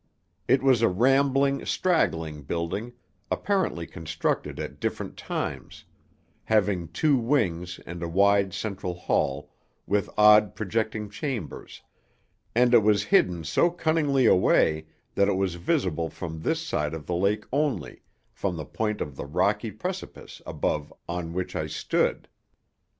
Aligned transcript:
It 0.47 0.63
was 0.63 0.81
a 0.81 0.87
rambling, 0.89 1.63
straggling 1.63 2.41
building, 2.41 2.93
apparently 3.29 3.85
constructed 3.85 4.59
at 4.59 4.79
different 4.79 5.15
times; 5.15 5.85
having 6.45 6.87
two 6.87 7.17
wings 7.17 7.79
and 7.85 8.01
a 8.01 8.07
wide 8.09 8.51
central 8.51 8.95
hall, 8.95 9.51
with 9.85 10.09
odd 10.17 10.55
projecting 10.55 11.07
chambers, 11.11 11.83
and 12.55 12.73
it 12.73 12.81
was 12.81 13.03
hidden 13.03 13.43
so 13.43 13.69
cunningly 13.69 14.25
away 14.25 14.87
that 15.13 15.27
it 15.27 15.35
was 15.35 15.53
visible 15.53 16.09
from 16.09 16.39
this 16.41 16.65
side 16.65 16.95
of 16.95 17.05
the 17.05 17.13
lake 17.13 17.45
only 17.53 18.01
from 18.33 18.55
the 18.57 18.65
point 18.65 19.01
of 19.01 19.15
the 19.15 19.25
rocky 19.27 19.69
precipice 19.69 20.41
above 20.47 20.91
on 21.07 21.31
which 21.31 21.55
I 21.55 21.67
stood. 21.67 22.27